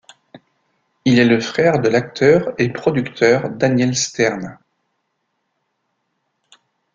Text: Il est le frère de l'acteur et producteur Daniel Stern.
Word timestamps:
Il 1.05 1.19
est 1.19 1.25
le 1.25 1.39
frère 1.39 1.79
de 1.79 1.87
l'acteur 1.87 2.55
et 2.57 2.73
producteur 2.73 3.51
Daniel 3.51 3.95
Stern. 3.95 4.57